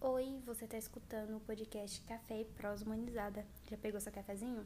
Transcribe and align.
Oi, 0.00 0.40
você 0.46 0.64
está 0.64 0.78
escutando 0.78 1.36
o 1.36 1.40
podcast 1.40 2.00
Café 2.02 2.42
e 2.42 2.44
Prosa 2.44 2.84
Humanizada. 2.84 3.44
Já 3.68 3.76
pegou 3.76 4.00
seu 4.00 4.12
cafezinho? 4.12 4.64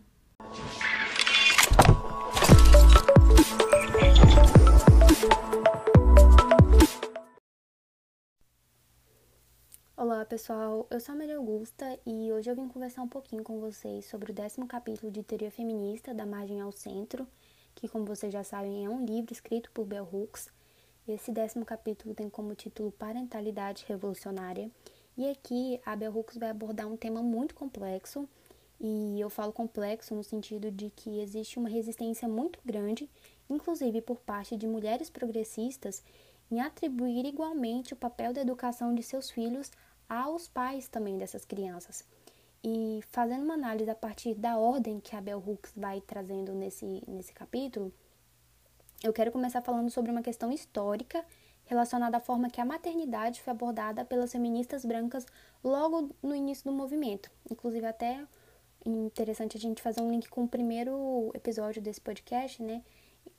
Olá 9.97 10.23
pessoal, 10.27 10.87
eu 10.91 11.01
sou 11.01 11.15
a 11.15 11.19
Maria 11.19 11.39
Augusta 11.39 11.99
e 12.05 12.31
hoje 12.31 12.51
eu 12.51 12.55
vim 12.55 12.69
conversar 12.69 13.01
um 13.01 13.09
pouquinho 13.09 13.43
com 13.43 13.59
vocês 13.59 14.05
sobre 14.05 14.33
o 14.33 14.35
décimo 14.35 14.67
capítulo 14.67 15.11
de 15.11 15.23
Teoria 15.23 15.51
Feminista, 15.51 16.13
da 16.13 16.27
Margem 16.27 16.61
ao 16.61 16.73
Centro, 16.73 17.27
que 17.75 17.89
como 17.89 18.05
vocês 18.05 18.31
já 18.31 18.45
sabem 18.45 18.85
é 18.85 18.89
um 18.91 19.07
livro 19.07 19.33
escrito 19.33 19.73
por 19.73 19.87
Bell 19.87 20.07
Hooks. 20.13 20.51
Esse 21.09 21.33
décimo 21.33 21.65
capítulo 21.65 22.15
tem 22.15 22.29
como 22.29 22.55
título 22.55 22.93
Parentalidade 22.93 23.87
Revolucionária 23.89 24.71
e 25.17 25.29
aqui 25.29 25.81
a 25.85 25.95
Bell 25.95 26.17
Hooks 26.17 26.37
vai 26.37 26.51
abordar 26.51 26.87
um 26.87 26.97
tema 26.97 27.23
muito 27.23 27.55
complexo, 27.55 28.29
e 28.81 29.21
eu 29.21 29.31
falo 29.31 29.53
complexo 29.53 30.15
no 30.15 30.25
sentido 30.25 30.71
de 30.71 30.91
que 30.91 31.21
existe 31.21 31.59
uma 31.59 31.69
resistência 31.69 32.27
muito 32.27 32.59
grande, 32.65 33.09
inclusive 33.49 34.01
por 34.01 34.21
parte 34.21 34.57
de 34.57 34.67
mulheres 34.67 35.09
progressistas, 35.09 36.03
em 36.51 36.61
atribuir 36.61 37.25
igualmente 37.25 37.93
o 37.95 37.97
papel 37.97 38.33
da 38.33 38.41
educação 38.41 38.95
de 38.95 39.03
seus 39.03 39.31
filhos 39.31 39.71
aos 40.09 40.49
pais 40.49 40.89
também 40.89 41.17
dessas 41.17 41.45
crianças. 41.45 42.05
E 42.65 43.01
fazendo 43.11 43.45
uma 43.45 43.55
análise 43.55 43.91
a 43.91 43.95
partir 43.95 44.35
da 44.35 44.59
ordem 44.59 45.01
que 45.01 45.17
a 45.17 45.21
Bell 45.21 45.43
Hooks 45.45 45.73
vai 45.77 46.01
trazendo 46.01 46.53
nesse, 46.53 47.03
nesse 47.07 47.33
capítulo, 47.33 47.93
eu 49.03 49.13
quero 49.13 49.33
começar 49.33 49.63
falando 49.63 49.91
sobre 49.91 50.11
uma 50.11 50.23
questão 50.23 50.53
histórica 50.53 51.25
relacionada 51.73 52.19
à 52.19 52.21
forma 52.21 52.51
que 52.51 52.61
a 52.61 52.65
maternidade 52.65 53.41
foi 53.41 53.51
abordada 53.51 54.05
pelas 54.05 54.31
feministas 54.31 54.85
brancas 54.85 55.27
logo 55.65 56.11
no 56.23 56.35
início 56.35 56.71
do 56.71 56.73
movimento. 56.77 57.31
Inclusive, 57.51 57.87
até 57.87 58.23
interessante 58.85 59.57
a 59.57 59.61
gente 59.61 59.81
fazer 59.81 60.03
um 60.03 60.11
link 60.11 60.29
com 60.29 60.45
o 60.45 60.49
primeiro 60.49 61.31
episódio 61.35 61.81
desse 61.81 62.01
podcast, 62.01 62.63
né? 62.63 62.83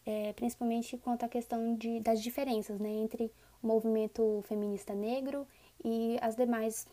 É, 0.05 0.33
principalmente 0.33 0.97
quanto 0.97 1.23
à 1.23 1.29
questão 1.29 1.75
de, 1.75 1.99
das 1.99 2.21
diferenças 2.21 2.79
né, 2.79 2.89
entre 2.89 3.31
o 3.61 3.67
movimento 3.67 4.43
feminista 4.47 4.93
negro 4.93 5.47
e 5.83 6.17
as 6.21 6.35
demais 6.35 6.87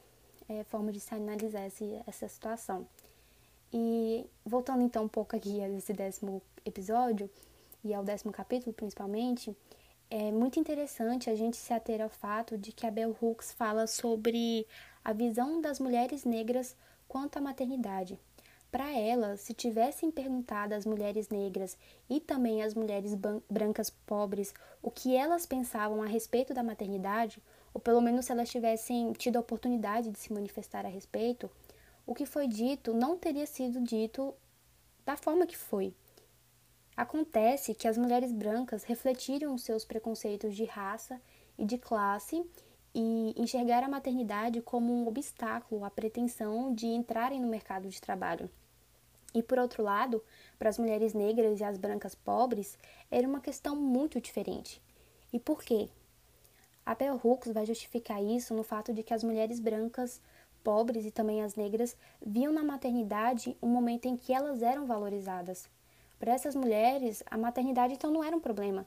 é, 0.48 0.62
formas 0.64 0.94
de 0.94 1.00
se 1.00 1.12
analisar 1.14 1.66
esse, 1.66 2.00
essa 2.06 2.28
situação. 2.28 2.86
E 3.72 4.26
voltando 4.44 4.82
então 4.82 5.04
um 5.04 5.08
pouco 5.08 5.34
aqui 5.34 5.60
a 5.60 5.68
esse 5.68 5.92
décimo 5.92 6.42
episódio, 6.64 7.28
e 7.82 7.94
ao 7.94 8.04
décimo 8.04 8.32
capítulo 8.32 8.72
principalmente, 8.72 9.56
é 10.10 10.32
muito 10.32 10.58
interessante 10.58 11.30
a 11.30 11.36
gente 11.36 11.56
se 11.56 11.72
ater 11.72 12.02
ao 12.02 12.08
fato 12.08 12.58
de 12.58 12.72
que 12.72 12.84
a 12.84 12.90
Bell 12.90 13.16
Hooks 13.22 13.52
fala 13.52 13.86
sobre 13.86 14.66
a 15.04 15.12
visão 15.12 15.60
das 15.60 15.78
mulheres 15.78 16.24
negras 16.24 16.76
quanto 17.06 17.36
à 17.36 17.40
maternidade. 17.40 18.18
Para 18.72 18.90
ela, 18.92 19.36
se 19.36 19.54
tivessem 19.54 20.10
perguntado 20.10 20.74
às 20.74 20.84
mulheres 20.84 21.28
negras 21.28 21.78
e 22.08 22.20
também 22.20 22.62
às 22.62 22.74
mulheres 22.74 23.14
brancas 23.48 23.88
pobres 23.88 24.52
o 24.82 24.90
que 24.90 25.14
elas 25.14 25.46
pensavam 25.46 26.02
a 26.02 26.06
respeito 26.06 26.52
da 26.52 26.62
maternidade, 26.62 27.40
ou 27.72 27.80
pelo 27.80 28.00
menos 28.00 28.26
se 28.26 28.32
elas 28.32 28.50
tivessem 28.50 29.12
tido 29.12 29.36
a 29.36 29.40
oportunidade 29.40 30.10
de 30.10 30.18
se 30.18 30.32
manifestar 30.32 30.84
a 30.84 30.88
respeito, 30.88 31.48
o 32.04 32.14
que 32.14 32.26
foi 32.26 32.48
dito 32.48 32.92
não 32.92 33.16
teria 33.16 33.46
sido 33.46 33.80
dito 33.80 34.34
da 35.04 35.16
forma 35.16 35.46
que 35.46 35.56
foi. 35.56 35.94
Acontece 36.96 37.74
que 37.74 37.88
as 37.88 37.96
mulheres 37.96 38.32
brancas 38.32 38.84
refletiram 38.84 39.56
seus 39.56 39.84
preconceitos 39.84 40.54
de 40.54 40.64
raça 40.64 41.20
e 41.56 41.64
de 41.64 41.78
classe 41.78 42.44
e 42.94 43.34
enxergaram 43.36 43.86
a 43.86 43.90
maternidade 43.90 44.60
como 44.60 44.92
um 44.92 45.06
obstáculo 45.06 45.84
à 45.84 45.90
pretensão 45.90 46.74
de 46.74 46.86
entrarem 46.86 47.40
no 47.40 47.48
mercado 47.48 47.88
de 47.88 48.00
trabalho. 48.00 48.50
E 49.32 49.42
por 49.42 49.58
outro 49.58 49.82
lado, 49.82 50.22
para 50.58 50.68
as 50.68 50.78
mulheres 50.78 51.14
negras 51.14 51.60
e 51.60 51.64
as 51.64 51.78
brancas 51.78 52.14
pobres, 52.14 52.76
era 53.10 53.28
uma 53.28 53.40
questão 53.40 53.76
muito 53.76 54.20
diferente. 54.20 54.82
E 55.32 55.38
por 55.38 55.62
quê? 55.62 55.88
A 56.84 56.94
Bell 56.94 57.20
Hooks 57.22 57.52
vai 57.52 57.64
justificar 57.64 58.22
isso 58.22 58.52
no 58.52 58.64
fato 58.64 58.92
de 58.92 59.04
que 59.04 59.14
as 59.14 59.22
mulheres 59.22 59.60
brancas, 59.60 60.20
pobres 60.64 61.06
e 61.06 61.12
também 61.12 61.42
as 61.42 61.54
negras 61.54 61.96
viam 62.24 62.52
na 62.52 62.64
maternidade 62.64 63.56
um 63.62 63.68
momento 63.68 64.06
em 64.06 64.16
que 64.16 64.32
elas 64.32 64.62
eram 64.62 64.86
valorizadas. 64.86 65.68
Para 66.20 66.34
essas 66.34 66.54
mulheres, 66.54 67.22
a 67.30 67.38
maternidade 67.38 67.94
então 67.94 68.10
não 68.10 68.22
era 68.22 68.36
um 68.36 68.40
problema. 68.40 68.86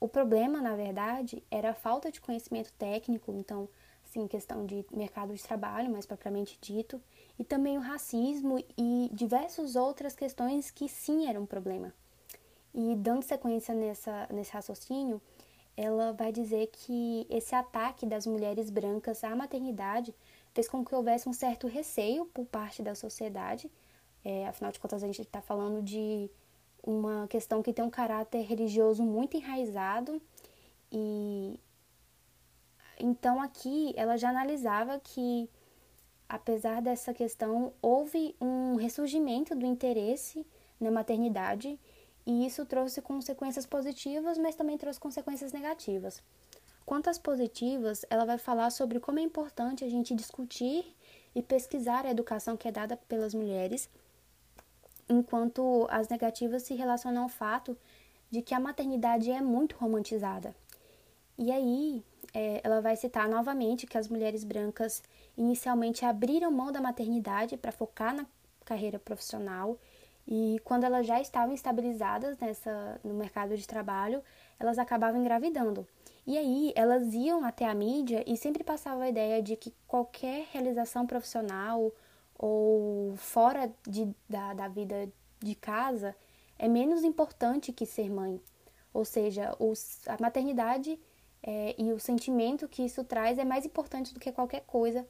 O 0.00 0.08
problema, 0.08 0.62
na 0.62 0.74
verdade, 0.74 1.44
era 1.50 1.70
a 1.70 1.74
falta 1.74 2.10
de 2.10 2.22
conhecimento 2.22 2.72
técnico, 2.72 3.32
então, 3.32 3.68
sim, 4.02 4.26
questão 4.26 4.64
de 4.64 4.82
mercado 4.90 5.34
de 5.34 5.42
trabalho, 5.42 5.90
mais 5.90 6.06
propriamente 6.06 6.58
dito, 6.62 6.98
e 7.38 7.44
também 7.44 7.76
o 7.76 7.82
racismo 7.82 8.58
e 8.78 9.10
diversas 9.12 9.76
outras 9.76 10.16
questões 10.16 10.70
que 10.70 10.88
sim 10.88 11.28
eram 11.28 11.42
um 11.42 11.46
problema. 11.46 11.92
E 12.74 12.96
dando 12.96 13.22
sequência 13.22 13.74
nessa, 13.74 14.26
nesse 14.32 14.52
raciocínio, 14.52 15.20
ela 15.76 16.14
vai 16.14 16.32
dizer 16.32 16.68
que 16.72 17.26
esse 17.28 17.54
ataque 17.54 18.06
das 18.06 18.26
mulheres 18.26 18.70
brancas 18.70 19.22
à 19.22 19.36
maternidade 19.36 20.14
fez 20.54 20.66
com 20.66 20.82
que 20.82 20.94
houvesse 20.94 21.28
um 21.28 21.32
certo 21.34 21.66
receio 21.66 22.24
por 22.26 22.46
parte 22.46 22.82
da 22.82 22.94
sociedade. 22.94 23.70
É, 24.24 24.48
afinal 24.48 24.72
de 24.72 24.80
contas, 24.80 25.02
a 25.02 25.06
gente 25.06 25.20
está 25.20 25.42
falando 25.42 25.82
de 25.82 26.30
uma 26.84 27.26
questão 27.28 27.62
que 27.62 27.72
tem 27.72 27.84
um 27.84 27.90
caráter 27.90 28.42
religioso 28.42 29.02
muito 29.02 29.36
enraizado 29.36 30.20
e 30.92 31.58
então 33.00 33.40
aqui 33.40 33.92
ela 33.96 34.16
já 34.16 34.28
analisava 34.28 35.00
que 35.00 35.48
apesar 36.28 36.82
dessa 36.82 37.14
questão 37.14 37.72
houve 37.80 38.36
um 38.40 38.76
ressurgimento 38.76 39.54
do 39.54 39.64
interesse 39.64 40.46
na 40.78 40.90
maternidade 40.90 41.78
e 42.26 42.46
isso 42.46 42.64
trouxe 42.64 43.02
consequências 43.02 43.66
positivas, 43.66 44.38
mas 44.38 44.54
também 44.54 44.78
trouxe 44.78 44.98
consequências 44.98 45.52
negativas. 45.52 46.22
Quanto 46.86 47.08
às 47.08 47.18
positivas, 47.18 48.04
ela 48.10 48.24
vai 48.24 48.38
falar 48.38 48.70
sobre 48.70 49.00
como 49.00 49.18
é 49.18 49.22
importante 49.22 49.84
a 49.84 49.88
gente 49.88 50.14
discutir 50.14 50.84
e 51.34 51.42
pesquisar 51.42 52.04
a 52.06 52.10
educação 52.10 52.56
que 52.56 52.68
é 52.68 52.72
dada 52.72 52.96
pelas 52.96 53.34
mulheres 53.34 53.88
enquanto 55.08 55.86
as 55.90 56.08
negativas 56.08 56.62
se 56.62 56.74
relacionam 56.74 57.24
ao 57.24 57.28
fato 57.28 57.76
de 58.30 58.42
que 58.42 58.54
a 58.54 58.60
maternidade 58.60 59.30
é 59.30 59.40
muito 59.40 59.76
romantizada. 59.76 60.54
E 61.36 61.50
aí, 61.50 62.02
é, 62.32 62.60
ela 62.64 62.80
vai 62.80 62.96
citar 62.96 63.28
novamente 63.28 63.86
que 63.86 63.98
as 63.98 64.08
mulheres 64.08 64.44
brancas 64.44 65.02
inicialmente 65.36 66.04
abriram 66.04 66.50
mão 66.50 66.70
da 66.70 66.80
maternidade 66.80 67.56
para 67.56 67.72
focar 67.72 68.14
na 68.14 68.26
carreira 68.64 68.98
profissional 68.98 69.78
e 70.26 70.58
quando 70.64 70.84
elas 70.84 71.06
já 71.06 71.20
estavam 71.20 71.54
estabilizadas 71.54 72.38
nessa 72.38 72.98
no 73.04 73.14
mercado 73.14 73.56
de 73.56 73.66
trabalho, 73.66 74.22
elas 74.58 74.78
acabavam 74.78 75.20
engravidando. 75.20 75.86
E 76.26 76.38
aí 76.38 76.72
elas 76.74 77.12
iam 77.12 77.44
até 77.44 77.66
a 77.66 77.74
mídia 77.74 78.24
e 78.26 78.36
sempre 78.36 78.64
passavam 78.64 79.02
a 79.02 79.08
ideia 79.08 79.42
de 79.42 79.56
que 79.56 79.74
qualquer 79.86 80.46
realização 80.50 81.06
profissional 81.06 81.92
ou 82.46 83.16
fora 83.16 83.72
de, 83.88 84.14
da, 84.28 84.52
da 84.52 84.68
vida 84.68 85.10
de 85.40 85.54
casa 85.54 86.14
é 86.58 86.68
menos 86.68 87.02
importante 87.02 87.72
que 87.72 87.86
ser 87.86 88.10
mãe. 88.10 88.38
Ou 88.92 89.02
seja, 89.02 89.56
os, 89.58 90.06
a 90.06 90.18
maternidade 90.20 91.00
é, 91.42 91.74
e 91.78 91.90
o 91.90 91.98
sentimento 91.98 92.68
que 92.68 92.82
isso 92.82 93.02
traz 93.02 93.38
é 93.38 93.46
mais 93.46 93.64
importante 93.64 94.12
do 94.12 94.20
que 94.20 94.30
qualquer 94.30 94.60
coisa, 94.66 95.08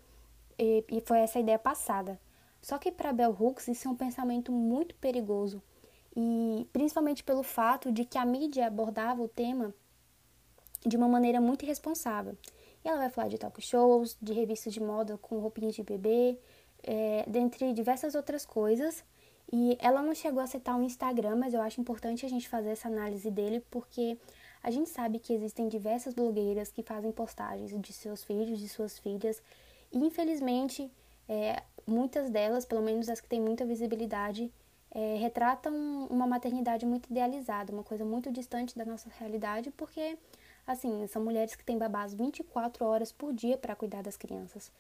e, 0.57 0.85
e 0.89 1.01
foi 1.01 1.19
essa 1.19 1.39
a 1.39 1.43
ideia 1.43 1.59
passada. 1.59 2.21
Só 2.63 2.79
que 2.79 2.93
para 2.93 3.13
Bell 3.13 3.37
Hooks 3.37 3.67
isso 3.67 3.89
é 3.89 3.91
um 3.91 3.97
pensamento 3.97 4.53
muito 4.53 4.95
perigoso, 4.95 5.61
e 6.17 6.69
principalmente 6.73 7.25
pelo 7.25 7.43
fato 7.43 7.91
de 7.91 8.05
que 8.05 8.17
a 8.17 8.25
mídia 8.25 8.69
abordava 8.69 9.21
o 9.21 9.29
tema 9.29 9.75
de 10.87 10.97
uma 10.97 11.09
maneira 11.09 11.41
muito 11.41 11.65
irresponsável. 11.65 12.39
E 12.85 12.89
ela 12.89 12.99
vai 12.99 13.11
falar 13.11 13.29
de 13.29 13.39
talk 13.39 13.61
shows, 13.61 14.17
de 14.23 14.33
revistas 14.33 14.73
de 14.73 14.81
moda 14.81 15.19
com 15.19 15.41
roupinhas 15.41 15.75
de 15.75 15.83
bebê, 15.83 16.39
é, 16.85 17.25
dentre 17.27 17.73
diversas 17.73 18.15
outras 18.15 18.47
coisas. 18.47 19.05
E 19.53 19.77
ela 19.81 20.03
não 20.03 20.15
chegou 20.15 20.43
a 20.43 20.47
citar 20.47 20.79
o 20.79 20.83
Instagram, 20.83 21.37
mas 21.37 21.53
eu 21.53 21.61
acho 21.61 21.81
importante 21.81 22.25
a 22.25 22.29
gente 22.29 22.49
fazer 22.49 22.71
essa 22.71 22.89
análise 22.89 23.31
dele, 23.31 23.65
porque 23.71 24.17
a 24.63 24.71
gente 24.71 24.89
sabe 24.89 25.19
que 25.19 25.33
existem 25.33 25.69
diversas 25.69 26.15
blogueiras 26.15 26.73
que 26.73 26.83
fazem 26.83 27.13
postagens 27.13 27.71
de 27.81 27.93
seus 27.93 28.25
filhos, 28.25 28.59
de 28.59 28.69
suas 28.69 28.99
filhas, 28.99 29.43
e 29.93 29.99
infelizmente 29.99 30.91
é, 31.29 31.63
muitas 31.87 32.31
delas, 32.31 32.65
pelo 32.65 32.83
menos 32.83 33.09
as 33.09 33.21
que 33.21 33.29
têm 33.29 33.41
muita 33.41 33.65
visibilidade, 33.65 34.51
é, 34.91 35.17
retratam 35.17 36.07
uma 36.09 36.27
maternidade 36.27 36.87
muito 36.87 37.11
idealizada, 37.11 37.73
uma 37.73 37.83
coisa 37.83 38.05
muito 38.05 38.31
distante 38.31 38.77
da 38.77 38.85
nossa 38.85 39.11
realidade, 39.19 39.71
porque, 39.73 40.17
assim, 40.67 41.07
são 41.09 41.23
mulheres 41.23 41.55
que 41.55 41.65
têm 41.65 41.77
babás 41.77 42.15
24 42.15 42.85
horas 42.85 43.11
por 43.13 43.33
dia 43.33 43.59
para 43.59 43.75
cuidar 43.75 44.03
das 44.03 44.17
crianças. 44.17 44.71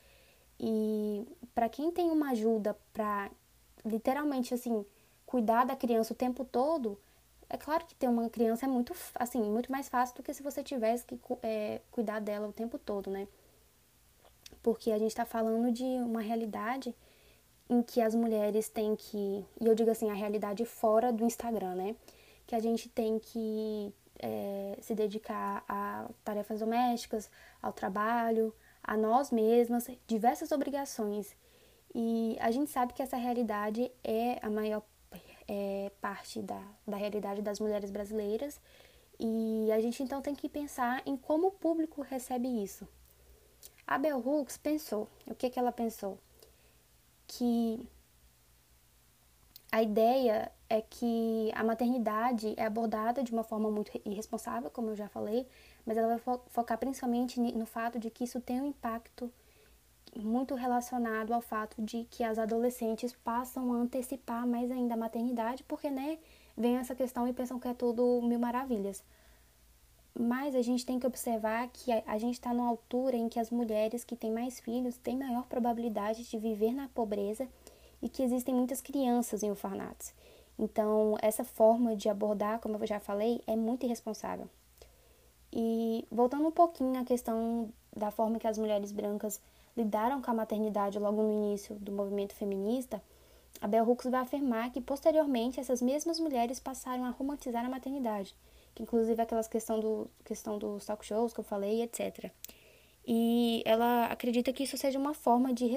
E 0.58 1.26
para 1.54 1.68
quem 1.68 1.90
tem 1.90 2.10
uma 2.10 2.30
ajuda 2.30 2.76
para 2.92 3.30
literalmente 3.84 4.54
assim 4.54 4.84
cuidar 5.26 5.64
da 5.64 5.76
criança 5.76 6.12
o 6.12 6.16
tempo 6.16 6.44
todo, 6.44 6.98
é 7.48 7.56
claro 7.56 7.84
que 7.86 7.94
ter 7.94 8.08
uma 8.08 8.28
criança 8.30 8.66
é 8.66 8.68
muito 8.68 8.94
assim 9.14 9.42
muito 9.42 9.70
mais 9.70 9.88
fácil 9.88 10.16
do 10.16 10.22
que 10.22 10.32
se 10.32 10.42
você 10.42 10.62
tivesse 10.62 11.04
que 11.06 11.18
é, 11.42 11.80
cuidar 11.90 12.20
dela 12.20 12.48
o 12.48 12.52
tempo 12.52 12.78
todo, 12.78 13.10
né? 13.10 13.26
porque 14.64 14.90
a 14.90 14.98
gente 14.98 15.10
está 15.10 15.26
falando 15.26 15.70
de 15.70 15.84
uma 15.84 16.22
realidade 16.22 16.94
em 17.68 17.82
que 17.82 18.00
as 18.00 18.14
mulheres 18.14 18.66
têm 18.70 18.96
que, 18.96 19.44
e 19.60 19.66
eu 19.66 19.74
digo 19.74 19.90
assim, 19.90 20.10
a 20.10 20.14
realidade 20.14 20.64
fora 20.64 21.12
do 21.12 21.22
Instagram, 21.22 21.74
né? 21.74 21.96
Que 22.46 22.54
a 22.54 22.60
gente 22.60 22.88
tem 22.88 23.18
que 23.18 23.92
é, 24.18 24.78
se 24.80 24.94
dedicar 24.94 25.62
a 25.68 26.08
tarefas 26.24 26.60
domésticas, 26.60 27.30
ao 27.60 27.74
trabalho, 27.74 28.54
a 28.84 28.96
nós 28.96 29.30
mesmas, 29.30 29.88
diversas 30.06 30.52
obrigações. 30.52 31.34
E 31.94 32.36
a 32.40 32.50
gente 32.50 32.70
sabe 32.70 32.92
que 32.92 33.02
essa 33.02 33.16
realidade 33.16 33.90
é 34.02 34.38
a 34.42 34.50
maior 34.50 34.82
é, 35.48 35.90
parte 36.00 36.42
da, 36.42 36.60
da 36.86 36.96
realidade 36.96 37.40
das 37.40 37.58
mulheres 37.58 37.90
brasileiras. 37.90 38.60
E 39.18 39.70
a 39.72 39.80
gente 39.80 40.02
então 40.02 40.20
tem 40.20 40.34
que 40.34 40.48
pensar 40.48 41.02
em 41.06 41.16
como 41.16 41.48
o 41.48 41.52
público 41.52 42.02
recebe 42.02 42.48
isso. 42.62 42.86
A 43.86 43.96
Bell 43.96 44.18
Hooks 44.18 44.56
pensou, 44.56 45.08
o 45.26 45.34
que, 45.34 45.48
que 45.50 45.58
ela 45.58 45.72
pensou? 45.72 46.18
Que 47.26 47.88
a 49.70 49.82
ideia 49.82 50.52
é 50.68 50.80
que 50.80 51.50
a 51.54 51.62
maternidade 51.62 52.54
é 52.56 52.64
abordada 52.64 53.22
de 53.22 53.32
uma 53.32 53.44
forma 53.44 53.70
muito 53.70 53.90
irresponsável, 54.04 54.70
como 54.70 54.90
eu 54.90 54.96
já 54.96 55.08
falei, 55.08 55.46
mas 55.86 55.96
ela 55.96 56.16
vai 56.16 56.38
focar 56.48 56.78
principalmente 56.78 57.40
no 57.40 57.66
fato 57.66 57.98
de 57.98 58.10
que 58.10 58.24
isso 58.24 58.40
tem 58.40 58.60
um 58.60 58.66
impacto 58.66 59.30
muito 60.16 60.54
relacionado 60.54 61.32
ao 61.32 61.40
fato 61.40 61.82
de 61.82 62.04
que 62.04 62.22
as 62.22 62.38
adolescentes 62.38 63.12
passam 63.12 63.72
a 63.72 63.76
antecipar 63.76 64.46
mais 64.46 64.70
ainda 64.70 64.94
a 64.94 64.96
maternidade, 64.96 65.64
porque, 65.64 65.90
né, 65.90 66.18
vem 66.56 66.76
essa 66.76 66.94
questão 66.94 67.26
e 67.26 67.32
pensam 67.32 67.58
que 67.58 67.68
é 67.68 67.74
tudo 67.74 68.20
mil 68.22 68.38
maravilhas. 68.38 69.02
Mas 70.16 70.54
a 70.54 70.62
gente 70.62 70.86
tem 70.86 71.00
que 71.00 71.06
observar 71.06 71.68
que 71.72 71.90
a, 72.06 72.18
gente 72.18 72.34
está 72.34 72.54
numa 72.54 72.68
altura 72.68 73.16
em 73.16 73.28
que 73.28 73.40
as 73.40 73.50
mulheres 73.50 74.04
que 74.04 74.14
têm 74.14 74.30
mais 74.30 74.60
filhos 74.60 74.96
têm 74.96 75.18
maior 75.18 75.46
probabilidade 75.46 76.22
de 76.22 76.38
viver 76.38 76.72
na 76.72 76.86
pobreza 76.88 77.48
e 78.00 78.08
que 78.08 78.22
existem 78.22 78.54
muitas 78.54 78.80
crianças 78.80 79.42
em 79.42 79.50
orfanatos. 79.50 80.12
Então, 80.56 81.16
essa 81.20 81.42
forma 81.42 81.96
de 81.96 82.08
abordar, 82.08 82.60
como 82.60 82.76
eu 82.76 82.86
já 82.86 83.00
falei, 83.00 83.42
é 83.44 83.56
muito 83.56 83.84
irresponsável. 83.84 84.48
E 85.56 86.04
voltando 86.10 86.48
um 86.48 86.50
pouquinho 86.50 87.00
à 87.00 87.04
questão 87.04 87.72
da 87.96 88.10
forma 88.10 88.40
que 88.40 88.46
as 88.48 88.58
mulheres 88.58 88.90
brancas 88.90 89.40
lidaram 89.76 90.20
com 90.20 90.28
a 90.28 90.34
maternidade 90.34 90.98
logo 90.98 91.22
no 91.22 91.32
início 91.32 91.76
do 91.76 91.92
movimento 91.92 92.34
feminista, 92.34 93.00
a 93.60 93.68
Bell 93.68 93.88
Hooks 93.88 94.10
vai 94.10 94.20
afirmar 94.20 94.72
que 94.72 94.80
posteriormente 94.80 95.60
essas 95.60 95.80
mesmas 95.80 96.18
mulheres 96.18 96.58
passaram 96.58 97.04
a 97.04 97.10
romantizar 97.10 97.64
a 97.64 97.68
maternidade, 97.68 98.34
que 98.74 98.82
inclusive 98.82 99.20
é 99.20 99.22
aquelas 99.22 99.46
questão 99.46 99.78
do 99.78 100.10
questão 100.24 100.58
dos 100.58 100.84
talk 100.84 101.06
shows 101.06 101.32
que 101.32 101.38
eu 101.38 101.44
falei, 101.44 101.82
etc. 101.82 102.32
E 103.06 103.62
ela 103.64 104.06
acredita 104.06 104.52
que 104.52 104.64
isso 104.64 104.76
seja 104.76 104.98
uma 104.98 105.14
forma 105.14 105.52
de, 105.52 105.70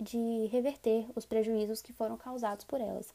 de 0.00 0.46
reverter 0.46 1.06
os 1.14 1.26
prejuízos 1.26 1.82
que 1.82 1.92
foram 1.92 2.16
causados 2.16 2.64
por 2.64 2.80
elas. 2.80 3.12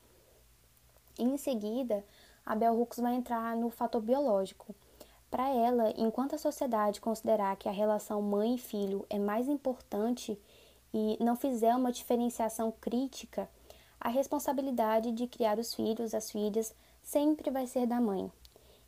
Em 1.18 1.38
seguida, 1.38 2.06
a 2.46 2.56
Bell 2.56 2.80
Hooks 2.80 3.00
vai 3.00 3.16
entrar 3.16 3.56
no 3.56 3.70
fator 3.70 4.02
biológico, 4.02 4.76
para 5.34 5.50
ela, 5.50 5.92
enquanto 5.98 6.36
a 6.36 6.38
sociedade 6.38 7.02
considerar 7.02 7.56
que 7.56 7.68
a 7.68 7.72
relação 7.72 8.22
mãe 8.22 8.54
e 8.54 8.60
filho 8.60 9.04
é 9.10 9.18
mais 9.18 9.48
importante 9.48 10.40
e 10.94 11.18
não 11.20 11.36
fizer 11.36 11.76
uma 11.76 11.92
diferenciação 11.92 12.72
crítica, 12.80 13.50
a 14.00 14.10
responsabilidade 14.10 15.12
de 15.12 15.26
criar 15.26 15.58
os 15.58 15.74
filhos, 15.74 16.14
as 16.14 16.30
filhas, 16.30 16.72
sempre 17.02 17.50
vai 17.50 17.66
ser 17.66 17.88
da 17.88 18.00
mãe. 18.00 18.32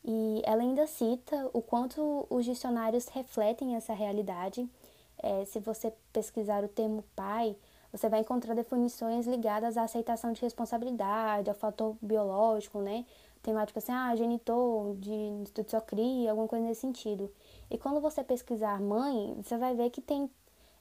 E 0.04 0.44
ela 0.46 0.62
ainda 0.62 0.86
cita 0.86 1.50
o 1.52 1.64
quanto 1.64 2.28
os 2.30 2.46
dicionários 2.46 3.08
refletem 3.08 3.76
essa 3.76 3.96
realidade. 3.96 4.70
É, 5.18 5.46
se 5.46 5.60
você 5.60 5.92
pesquisar 6.14 6.64
o 6.64 6.68
termo 6.68 7.04
pai, 7.16 7.56
você 7.92 8.08
vai 8.08 8.20
encontrar 8.20 8.54
definições 8.54 9.26
ligadas 9.26 9.78
à 9.78 9.84
aceitação 9.84 10.32
de 10.32 10.42
responsabilidade, 10.42 11.50
ao 11.50 11.56
fator 11.56 11.96
biológico, 12.00 12.82
né? 12.82 13.04
Tem 13.46 13.54
lá, 13.54 13.64
tipo 13.64 13.78
assim, 13.78 13.92
ah, 13.92 14.16
genitor 14.16 14.96
de, 14.96 15.44
de 15.54 15.70
sua 15.70 15.80
cria, 15.80 16.32
alguma 16.32 16.48
coisa 16.48 16.66
nesse 16.66 16.82
sentido. 16.82 17.32
E 17.70 17.78
quando 17.78 18.02
você 18.02 18.24
pesquisar 18.24 18.82
mãe, 18.82 19.36
você 19.36 19.56
vai 19.56 19.76
ver 19.76 19.92
que 19.92 20.02
tem 20.02 20.28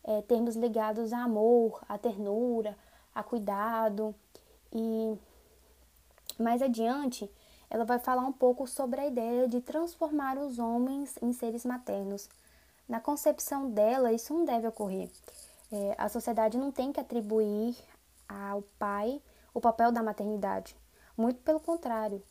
é, 0.02 0.22
termos 0.22 0.56
ligados 0.56 1.12
a 1.12 1.24
amor, 1.24 1.84
a 1.86 1.98
ternura, 1.98 2.74
a 3.14 3.22
cuidado. 3.22 4.14
E 4.72 5.14
mais 6.38 6.62
adiante, 6.62 7.30
ela 7.68 7.84
vai 7.84 7.98
falar 7.98 8.22
um 8.22 8.32
pouco 8.32 8.66
sobre 8.66 8.98
a 8.98 9.06
ideia 9.06 9.46
de 9.46 9.60
transformar 9.60 10.38
os 10.38 10.58
homens 10.58 11.18
em 11.20 11.34
seres 11.34 11.66
maternos. 11.66 12.30
Na 12.88 12.98
concepção 12.98 13.68
dela, 13.68 14.10
isso 14.10 14.32
não 14.32 14.46
deve 14.46 14.66
ocorrer. 14.66 15.10
É, 15.70 15.94
a 15.98 16.08
sociedade 16.08 16.56
não 16.56 16.72
tem 16.72 16.94
que 16.94 17.00
atribuir 17.00 17.76
ao 18.26 18.62
pai 18.78 19.20
o 19.52 19.60
papel 19.60 19.92
da 19.92 20.02
maternidade. 20.02 20.74
Muito 21.14 21.42
pelo 21.42 21.60
contrário, 21.60 22.22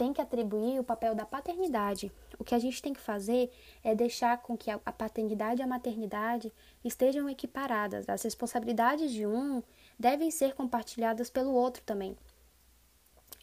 tem 0.00 0.14
que 0.14 0.22
atribuir 0.22 0.80
o 0.80 0.82
papel 0.82 1.14
da 1.14 1.26
paternidade. 1.26 2.10
O 2.38 2.42
que 2.42 2.54
a 2.54 2.58
gente 2.58 2.80
tem 2.80 2.94
que 2.94 3.00
fazer 3.02 3.52
é 3.84 3.94
deixar 3.94 4.38
com 4.38 4.56
que 4.56 4.70
a 4.70 4.78
paternidade 4.78 5.60
e 5.60 5.62
a 5.62 5.66
maternidade 5.66 6.50
estejam 6.82 7.28
equiparadas. 7.28 8.08
As 8.08 8.22
responsabilidades 8.22 9.12
de 9.12 9.26
um 9.26 9.62
devem 9.98 10.30
ser 10.30 10.54
compartilhadas 10.54 11.28
pelo 11.28 11.52
outro 11.52 11.82
também. 11.84 12.16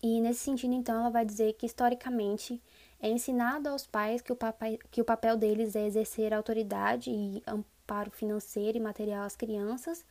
E 0.01 0.19
nesse 0.19 0.39
sentido, 0.39 0.74
então, 0.74 1.00
ela 1.00 1.12
vai 1.12 1.24
dizer 1.24 1.54
que 1.54 1.68
historicamente 1.68 2.59
é 3.00 3.07
ensinado 3.07 3.69
aos 3.69 3.86
pais 3.86 4.19
que 4.24 4.33
o, 4.33 4.36
papai, 4.36 4.80
que 4.89 5.00
o 5.00 5.06
papel 5.06 5.38
deles 5.38 5.75
é 5.75 5.86
exercer 5.86 6.33
autoridade 6.33 7.12
e 7.12 7.44
amparo 7.45 8.09
financeiro 8.09 8.80
e 8.80 8.81
material 8.81 9.25
às 9.25 9.36
crianças. 9.36 10.04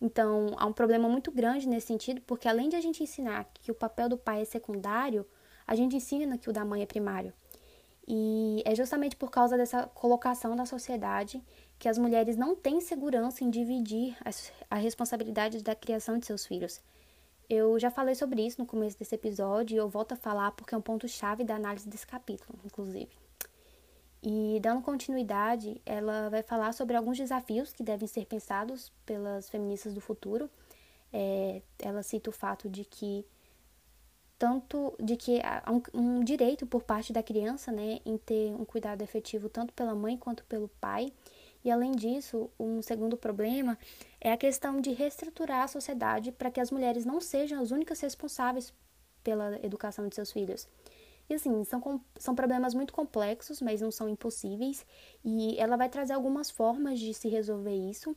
Então, 0.00 0.56
há 0.58 0.66
um 0.66 0.72
problema 0.72 1.08
muito 1.08 1.30
grande 1.30 1.68
nesse 1.68 1.86
sentido, 1.86 2.20
porque 2.22 2.48
além 2.48 2.68
de 2.68 2.74
a 2.74 2.80
gente 2.80 3.00
ensinar 3.00 3.48
que 3.54 3.70
o 3.70 3.74
papel 3.76 4.08
do 4.08 4.18
pai 4.18 4.42
é 4.42 4.44
secundário, 4.44 5.24
a 5.66 5.74
gente 5.74 5.96
ensina 5.96 6.38
que 6.38 6.48
o 6.48 6.52
da 6.52 6.64
mãe 6.64 6.82
é 6.82 6.86
primário. 6.86 7.32
E 8.06 8.62
é 8.66 8.74
justamente 8.74 9.16
por 9.16 9.30
causa 9.30 9.56
dessa 9.56 9.84
colocação 9.86 10.54
da 10.54 10.66
sociedade 10.66 11.42
que 11.78 11.88
as 11.88 11.98
mulheres 11.98 12.36
não 12.36 12.54
têm 12.54 12.80
segurança 12.80 13.42
em 13.42 13.50
dividir 13.50 14.16
a 14.70 14.76
responsabilidade 14.76 15.62
da 15.62 15.74
criação 15.74 16.18
de 16.18 16.26
seus 16.26 16.44
filhos. 16.46 16.80
Eu 17.48 17.78
já 17.78 17.90
falei 17.90 18.14
sobre 18.14 18.46
isso 18.46 18.60
no 18.60 18.66
começo 18.66 18.98
desse 18.98 19.14
episódio 19.14 19.74
e 19.74 19.78
eu 19.78 19.88
volto 19.88 20.12
a 20.12 20.16
falar 20.16 20.52
porque 20.52 20.74
é 20.74 20.78
um 20.78 20.82
ponto-chave 20.82 21.44
da 21.44 21.56
análise 21.56 21.88
desse 21.88 22.06
capítulo, 22.06 22.58
inclusive. 22.64 23.10
E 24.22 24.58
dando 24.62 24.80
continuidade, 24.80 25.80
ela 25.84 26.30
vai 26.30 26.42
falar 26.42 26.72
sobre 26.72 26.96
alguns 26.96 27.18
desafios 27.18 27.74
que 27.74 27.82
devem 27.82 28.08
ser 28.08 28.24
pensados 28.24 28.90
pelas 29.04 29.50
feministas 29.50 29.92
do 29.92 30.00
futuro. 30.00 30.48
É, 31.12 31.60
ela 31.78 32.02
cita 32.02 32.30
o 32.30 32.32
fato 32.32 32.68
de 32.68 32.84
que 32.84 33.26
tanto 34.44 34.94
de 35.02 35.16
que 35.16 35.40
há 35.42 35.62
um, 35.72 35.80
um, 35.94 36.20
direito 36.22 36.66
por 36.66 36.82
parte 36.82 37.14
da 37.14 37.22
criança, 37.22 37.72
né, 37.72 37.98
em 38.04 38.18
ter 38.18 38.52
um 38.52 38.62
cuidado 38.62 39.00
efetivo 39.00 39.48
tanto 39.48 39.72
pela 39.72 39.94
mãe 39.94 40.18
quanto 40.18 40.44
pelo 40.44 40.68
pai. 40.78 41.10
E 41.64 41.70
além 41.70 41.92
disso, 41.92 42.50
um 42.60 42.82
segundo 42.82 43.16
problema 43.16 43.78
é 44.20 44.30
a 44.30 44.36
questão 44.36 44.82
de 44.82 44.92
reestruturar 44.92 45.62
a 45.62 45.68
sociedade 45.68 46.30
para 46.30 46.50
que 46.50 46.60
as 46.60 46.70
mulheres 46.70 47.06
não 47.06 47.22
sejam 47.22 47.58
as 47.58 47.70
únicas 47.70 47.98
responsáveis 48.02 48.70
pela 49.22 49.58
educação 49.64 50.06
de 50.08 50.14
seus 50.14 50.30
filhos. 50.30 50.68
E 51.26 51.32
assim, 51.32 51.64
são, 51.64 51.98
são 52.18 52.34
problemas 52.34 52.74
muito 52.74 52.92
complexos, 52.92 53.62
mas 53.62 53.80
não 53.80 53.90
são 53.90 54.10
impossíveis, 54.10 54.84
e 55.24 55.58
ela 55.58 55.74
vai 55.74 55.88
trazer 55.88 56.12
algumas 56.12 56.50
formas 56.50 57.00
de 57.00 57.14
se 57.14 57.28
resolver 57.28 57.74
isso. 57.74 58.14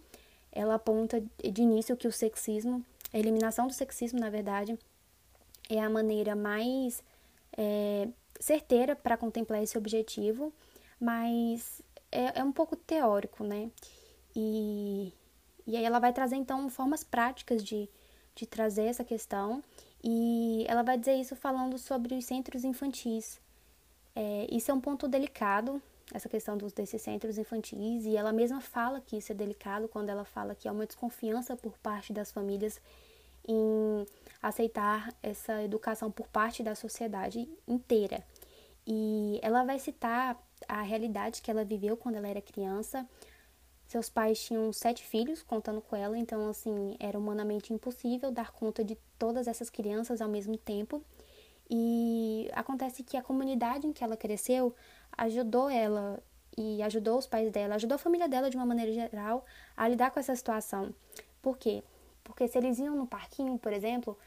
Ela 0.51 0.75
aponta 0.75 1.21
de 1.21 1.61
início 1.61 1.95
que 1.95 2.05
o 2.05 2.11
sexismo, 2.11 2.83
a 3.13 3.17
eliminação 3.17 3.65
do 3.65 3.71
sexismo, 3.71 4.19
na 4.19 4.29
verdade, 4.29 4.77
é 5.69 5.79
a 5.79 5.89
maneira 5.89 6.35
mais 6.35 7.03
é, 7.57 8.07
certeira 8.39 8.95
para 8.95 9.17
contemplar 9.17 9.61
esse 9.61 9.77
objetivo, 9.77 10.53
mas 10.99 11.81
é, 12.11 12.39
é, 12.39 12.43
um 12.43 12.51
pouco 12.51 12.75
teórico, 12.75 13.43
né? 13.43 13.69
E, 14.35 15.13
e 15.65 15.75
aí 15.75 15.83
ela 15.83 15.99
vai 15.99 16.13
trazer 16.13 16.35
então 16.35 16.69
formas 16.69 17.03
práticas 17.03 17.63
de, 17.63 17.89
de 18.35 18.45
trazer 18.45 18.83
essa 18.83 19.03
questão 19.03 19.63
e 20.03 20.65
ela 20.67 20.83
vai 20.83 20.97
dizer 20.97 21.15
isso 21.15 21.35
falando 21.35 21.77
sobre 21.77 22.15
os 22.15 22.25
centros 22.25 22.63
infantis. 22.63 23.39
É, 24.15 24.47
isso 24.51 24.71
é 24.71 24.73
um 24.73 24.81
ponto 24.81 25.07
delicado, 25.07 25.81
essa 26.13 26.29
questão 26.29 26.57
dos, 26.57 26.71
desses 26.73 27.01
centros 27.01 27.37
infantis, 27.37 28.05
e 28.05 28.15
ela 28.15 28.31
mesma 28.31 28.61
fala 28.61 29.01
que 29.01 29.17
isso 29.17 29.31
é 29.31 29.35
delicado 29.35 29.87
quando 29.87 30.09
ela 30.09 30.23
fala 30.23 30.55
que 30.55 30.67
há 30.67 30.71
uma 30.71 30.85
desconfiança 30.85 31.55
por 31.55 31.77
parte 31.79 32.13
das 32.13 32.31
famílias 32.31 32.79
em 33.47 34.05
aceitar 34.41 35.13
essa 35.23 35.63
educação 35.63 36.11
por 36.11 36.27
parte 36.27 36.61
da 36.61 36.75
sociedade 36.75 37.47
inteira. 37.67 38.23
E 38.85 39.39
ela 39.41 39.63
vai 39.63 39.79
citar 39.79 40.41
a 40.67 40.81
realidade 40.81 41.41
que 41.41 41.51
ela 41.51 41.65
viveu 41.65 41.97
quando 41.97 42.15
ela 42.15 42.27
era 42.27 42.41
criança. 42.41 43.07
Seus 43.87 44.09
pais 44.09 44.39
tinham 44.43 44.71
sete 44.73 45.03
filhos, 45.03 45.41
contando 45.41 45.81
com 45.81 45.95
ela, 45.95 46.17
então, 46.17 46.49
assim, 46.49 46.95
era 46.99 47.17
humanamente 47.17 47.73
impossível 47.73 48.31
dar 48.31 48.51
conta 48.51 48.83
de 48.83 48.97
todas 49.17 49.47
essas 49.47 49.69
crianças 49.69 50.21
ao 50.21 50.27
mesmo 50.27 50.57
tempo. 50.57 51.01
E 51.69 52.49
acontece 52.53 53.03
que 53.03 53.17
a 53.17 53.21
comunidade 53.21 53.87
em 53.87 53.93
que 53.93 54.03
ela 54.03 54.15
cresceu 54.15 54.73
ajudou 55.17 55.69
ela 55.69 56.21
e 56.57 56.81
ajudou 56.81 57.17
os 57.17 57.27
pais 57.27 57.51
dela, 57.51 57.75
ajudou 57.75 57.95
a 57.95 57.99
família 57.99 58.27
dela 58.27 58.49
de 58.49 58.57
uma 58.57 58.65
maneira 58.65 58.91
geral 58.91 59.45
a 59.75 59.87
lidar 59.87 60.11
com 60.11 60.19
essa 60.19 60.35
situação. 60.35 60.93
Por 61.41 61.57
quê? 61.57 61.83
Porque 62.27 62.47
se 62.47 62.57
eles 62.57 62.77
iam 62.77 62.95
no 62.95 63.07
parquinho, 63.07 63.57
por 63.57 63.71
exemplo, 63.71 64.17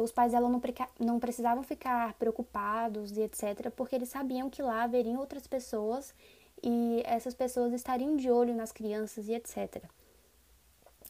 os 0.00 0.10
pais 0.10 0.32
dela 0.32 0.48
não, 0.48 0.60
não 0.98 1.20
precisavam 1.20 1.62
ficar 1.62 2.14
preocupados 2.14 3.16
e 3.16 3.20
etc., 3.20 3.70
porque 3.76 3.94
eles 3.94 4.08
sabiam 4.08 4.48
que 4.48 4.62
lá 4.62 4.82
haveriam 4.82 5.20
outras 5.20 5.46
pessoas 5.46 6.14
e 6.62 7.02
essas 7.04 7.34
pessoas 7.34 7.72
estariam 7.72 8.16
de 8.16 8.30
olho 8.30 8.54
nas 8.54 8.72
crianças 8.72 9.28
e 9.28 9.34
etc. 9.34 9.84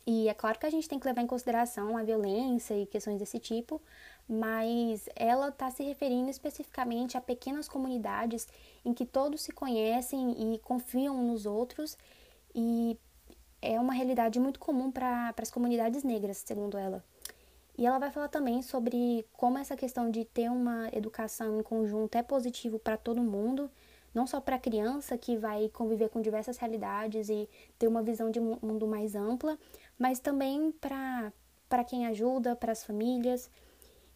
E 0.05 0.29
é 0.29 0.35
claro 0.35 0.59
que 0.59 0.67
a 0.67 0.71
gente 0.71 0.89
tem 0.89 0.99
que 0.99 1.07
levar 1.07 1.23
em 1.23 1.29
consideração 1.29 1.97
a 1.97 2.03
violência 2.03 2.75
e 2.77 2.87
questões 2.87 3.21
desse 3.21 3.39
tipo, 3.39 3.81
mas 4.29 5.09
ela 5.15 5.49
está 5.49 5.71
se 5.71 5.85
referindo 5.85 6.29
especificamente 6.29 7.17
a 7.17 7.21
pequenas 7.21 7.69
comunidades 7.69 8.49
em 8.85 8.93
que 8.93 9.07
todos 9.07 9.43
se 9.43 9.53
conhecem 9.53 10.55
e 10.55 10.59
confiam 10.59 11.23
nos 11.23 11.47
outros, 11.47 11.97
e 12.53 12.99
é 13.63 13.79
uma 13.79 13.95
realidade 13.95 14.41
muito 14.41 14.59
comum 14.59 14.91
para 14.91 15.33
as 15.41 15.51
comunidades 15.51 16.03
negras, 16.03 16.39
segundo 16.39 16.77
ela. 16.77 17.03
E 17.79 17.87
ela 17.87 17.99
vai 17.99 18.11
falar 18.11 18.29
também 18.29 18.61
sobre 18.61 19.25
como 19.33 19.57
essa 19.57 19.77
questão 19.77 20.11
de 20.11 20.25
ter 20.25 20.51
uma 20.51 20.91
educação 20.93 21.59
em 21.59 21.63
conjunto 21.63 22.17
é 22.17 22.23
positivo 22.23 22.79
para 22.79 22.97
todo 22.97 23.23
mundo, 23.23 23.71
não 24.13 24.27
só 24.27 24.41
para 24.41 24.57
a 24.57 24.59
criança 24.59 25.17
que 25.17 25.37
vai 25.37 25.71
conviver 25.71 26.11
com 26.11 26.21
diversas 26.21 26.59
realidades 26.59 27.31
e 27.31 27.49
ter 27.79 27.87
uma 27.89 28.03
visão 28.03 28.31
de 28.31 28.41
mundo 28.41 28.87
mais 28.87 29.15
ampla, 29.15 29.59
mas 29.99 30.19
também 30.19 30.71
para 30.73 31.85
quem 31.87 32.07
ajuda, 32.07 32.55
para 32.55 32.73
as 32.73 32.85
famílias. 32.85 33.51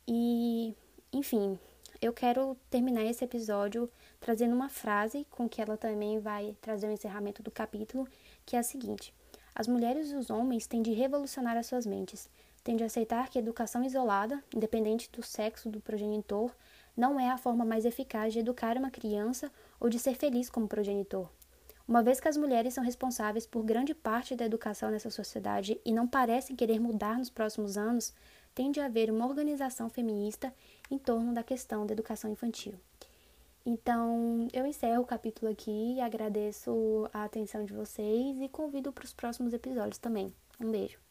E, 0.06 0.74
enfim, 1.10 1.58
eu 2.02 2.12
quero 2.12 2.56
terminar 2.68 3.04
esse 3.04 3.24
episódio 3.24 3.90
trazendo 4.20 4.54
uma 4.54 4.68
frase 4.68 5.26
com 5.30 5.48
que 5.48 5.62
ela 5.62 5.78
também 5.78 6.18
vai 6.18 6.54
trazer 6.60 6.88
o 6.88 6.92
encerramento 6.92 7.42
do 7.42 7.50
capítulo, 7.50 8.06
que 8.44 8.54
é 8.54 8.58
a 8.58 8.62
seguinte: 8.62 9.14
As 9.58 9.66
mulheres 9.66 10.12
e 10.12 10.14
os 10.14 10.28
homens 10.28 10.66
têm 10.66 10.82
de 10.82 10.92
revolucionar 10.92 11.56
as 11.56 11.66
suas 11.66 11.86
mentes, 11.86 12.28
têm 12.62 12.76
de 12.76 12.84
aceitar 12.84 13.30
que 13.30 13.38
a 13.38 13.40
educação 13.40 13.82
isolada, 13.82 14.44
independente 14.54 15.10
do 15.10 15.22
sexo 15.22 15.70
do 15.70 15.80
progenitor, 15.80 16.54
não 16.94 17.18
é 17.18 17.30
a 17.30 17.38
forma 17.38 17.64
mais 17.64 17.86
eficaz 17.86 18.34
de 18.34 18.40
educar 18.40 18.76
uma 18.76 18.90
criança 18.90 19.50
ou 19.80 19.88
de 19.88 19.98
ser 19.98 20.14
feliz 20.14 20.50
como 20.50 20.68
progenitor. 20.68 21.30
Uma 21.88 22.02
vez 22.02 22.20
que 22.20 22.28
as 22.28 22.36
mulheres 22.36 22.74
são 22.74 22.84
responsáveis 22.84 23.46
por 23.46 23.64
grande 23.64 23.94
parte 23.94 24.36
da 24.36 24.44
educação 24.44 24.90
nessa 24.90 25.08
sociedade 25.08 25.80
e 25.86 25.90
não 25.90 26.06
parecem 26.06 26.54
querer 26.54 26.78
mudar 26.78 27.16
nos 27.16 27.30
próximos 27.30 27.78
anos, 27.78 28.12
tem 28.54 28.70
de 28.70 28.80
haver 28.80 29.10
uma 29.10 29.26
organização 29.26 29.88
feminista 29.88 30.52
em 30.90 30.98
torno 30.98 31.32
da 31.32 31.42
questão 31.42 31.86
da 31.86 31.94
educação 31.94 32.30
infantil. 32.30 32.74
Então, 33.68 34.46
eu 34.52 34.64
encerro 34.64 35.02
o 35.02 35.06
capítulo 35.06 35.50
aqui, 35.50 36.00
agradeço 36.00 37.10
a 37.12 37.24
atenção 37.24 37.64
de 37.64 37.72
vocês 37.72 38.40
e 38.40 38.48
convido 38.48 38.92
para 38.92 39.04
os 39.04 39.12
próximos 39.12 39.52
episódios 39.52 39.98
também. 39.98 40.32
Um 40.60 40.70
beijo. 40.70 41.05